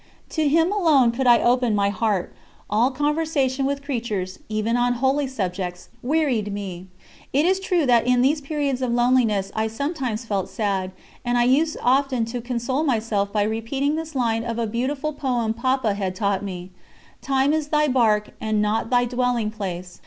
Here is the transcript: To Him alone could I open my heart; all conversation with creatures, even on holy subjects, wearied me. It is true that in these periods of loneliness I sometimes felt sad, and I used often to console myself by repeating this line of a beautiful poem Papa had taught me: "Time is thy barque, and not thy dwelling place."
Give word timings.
To 0.29 0.47
Him 0.49 0.71
alone 0.71 1.11
could 1.11 1.27
I 1.27 1.43
open 1.43 1.75
my 1.75 1.91
heart; 1.91 2.33
all 2.71 2.89
conversation 2.89 3.67
with 3.67 3.83
creatures, 3.83 4.39
even 4.49 4.75
on 4.75 4.93
holy 4.93 5.27
subjects, 5.27 5.89
wearied 6.01 6.51
me. 6.51 6.87
It 7.33 7.45
is 7.45 7.59
true 7.59 7.85
that 7.85 8.07
in 8.07 8.23
these 8.23 8.41
periods 8.41 8.81
of 8.81 8.91
loneliness 8.91 9.51
I 9.55 9.67
sometimes 9.67 10.25
felt 10.25 10.49
sad, 10.49 10.91
and 11.23 11.37
I 11.37 11.43
used 11.43 11.77
often 11.83 12.25
to 12.33 12.41
console 12.41 12.81
myself 12.81 13.31
by 13.31 13.43
repeating 13.43 13.95
this 13.95 14.15
line 14.15 14.43
of 14.43 14.57
a 14.57 14.65
beautiful 14.65 15.13
poem 15.13 15.53
Papa 15.53 15.93
had 15.93 16.15
taught 16.15 16.41
me: 16.41 16.71
"Time 17.21 17.53
is 17.53 17.67
thy 17.67 17.87
barque, 17.87 18.31
and 18.41 18.59
not 18.59 18.89
thy 18.89 19.05
dwelling 19.05 19.51
place." 19.51 19.99